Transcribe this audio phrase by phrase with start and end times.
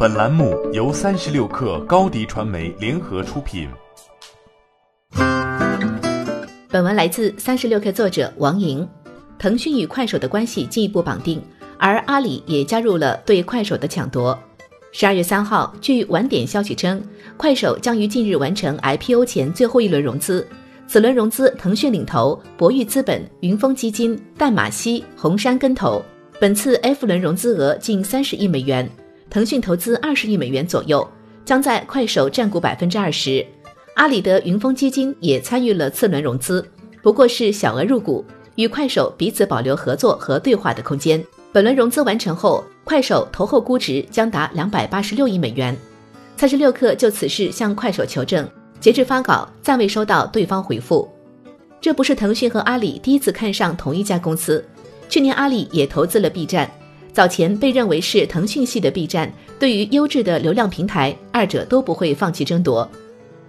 [0.00, 3.68] 本栏目由三十六氪高低传媒联合出品。
[6.70, 8.88] 本文来自三十六氪作者王莹。
[9.40, 11.42] 腾讯与快手的关系进一步绑定，
[11.80, 14.38] 而阿里也加入了对快手的抢夺。
[14.92, 17.02] 十二月三号，据晚点消息称，
[17.36, 20.46] 快手将于近日完成 IPO 前最后一轮融资。
[20.86, 26.00] 此轮融资，腾讯领投，博裕资本、云峰基金、淡马锡、红杉跟投。
[26.38, 28.88] 本次 F 轮融资额近三十亿美元，
[29.30, 31.06] 腾讯投资二十亿美元左右，
[31.44, 33.44] 将在快手占股百分之二十。
[33.94, 36.66] 阿里的云峰基金也参与了次轮融资，
[37.02, 41.22] 不过是小额入股，与快手彼此保留合作和对话的空间。
[41.52, 45.76] 本轮融资完成后，快手投后估值将达两百八十六亿美元。
[46.36, 48.48] 三十六氪就此事向快手求证，
[48.78, 51.08] 截至发稿暂未收到对方回复。
[51.80, 54.64] 这不是腾讯和阿里第一次看上同一家公司。
[55.08, 56.70] 去年，阿里也投资了 B 站，
[57.18, 59.28] 早前被认为是腾讯系的 B 站，
[59.58, 62.88] 对于优质的流量平台，二者都不会放弃争夺。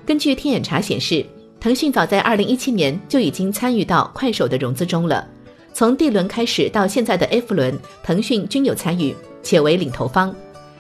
[0.08, 1.24] 根据天眼查显示，
[1.60, 5.24] 腾讯早在2017年就已经参与到快手的融资中了，
[5.72, 10.36] 从 D 轮开始到现在的 F 轮，腾讯均有参与，且为领投方。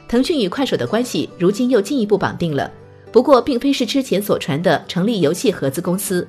[0.07, 2.71] 腾讯与快手的关系如今又进一步绑定了，
[3.11, 6.27] 不过并非是之前所传的成立游戏合资公司。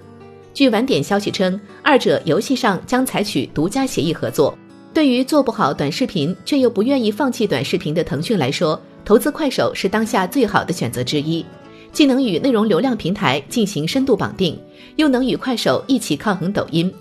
[0.52, 4.54] 据晚点消息称，二者游戏上将采取独家协议合作。
[4.92, 11.44] 对于做不好短视频却又不愿意放弃短视频的腾讯来说，投资快手是当下最好的选择之一，
[11.92, 14.60] 既能与内容流量平台进行深度绑定，
[14.96, 16.92] 又能与快手一起抗衡抖音。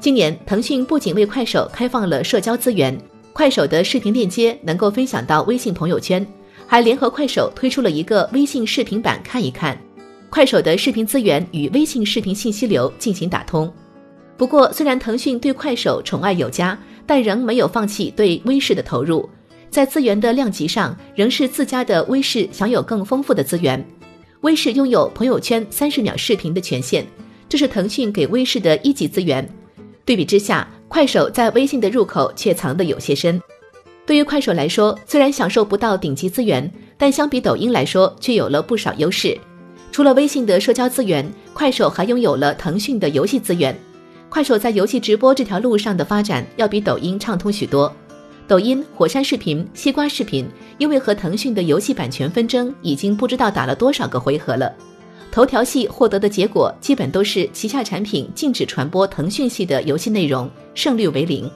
[0.00, 2.98] 今年，腾讯不仅为快手开放了社交资源，
[3.32, 6.26] 快手的视频链接能够分享到微信朋友圈，
[6.66, 9.80] 还联合快手推出了一个微信视频版看一看。
[10.30, 13.72] 快手的视频资源与微信视频信息流进行打通。
[14.36, 16.78] 不过，虽然腾讯对快手宠爱有加，
[17.10, 19.28] 但仍没有放弃对微视的投入。
[19.68, 23.84] 在资源的量级上，仍是自家的微视享有更丰富的资源。
[24.42, 27.04] 微视拥有朋友圈三十秒视频的权限，
[27.48, 29.44] 这是腾讯给微视的一级资源。
[30.04, 33.42] 对比之下，快手在微信的入口却藏得有些深。
[34.06, 39.36] 对于快手来说，虽然享受不到顶级资源，但相比抖音来说，却有了不少优势。
[39.90, 43.76] 除了微信的社交资源，快手还拥有了腾讯的游戏资源。
[44.30, 47.92] 快手在游戏直播这条路上的发展要比抖音畅通许多。
[48.46, 50.46] 抖音、火山视频、西瓜视频
[50.78, 54.72] 因为和腾讯的游戏版权纷争，已经不知道打了多少个回合了。
[55.32, 61.50] 头条系获得的结果基本都是旗下产品禁止传播腾讯系的游戏内容，胜率为零。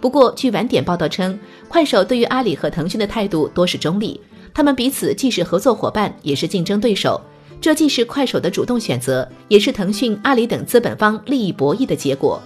[0.00, 4.18] 不过，据晚点报道称，快手对于阿里和腾讯的态度多是中立，
[4.54, 7.20] 他们彼此既是合作伙伴，也是竞争对手。
[7.60, 12.42] 这既是快手的主动选择，也是腾讯、阿里等资本方利益博弈的结果。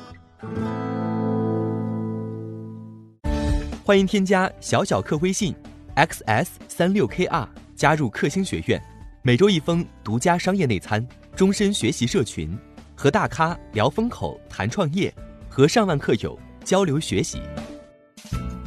[3.85, 5.55] 欢迎添加小小客微信
[5.95, 8.83] ，xs 三六 kr，加入克星学院，
[9.23, 12.51] 每周一封独家商业内参，终身学习社群，
[12.97, 15.15] 和大咖聊风口、谈创业，
[15.49, 17.39] 和上万客友交流学习。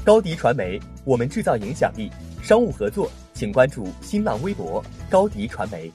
[0.05, 2.09] 高迪传媒，我们制造影响力。
[2.41, 5.91] 商务合作，请关注新浪微博高迪传媒。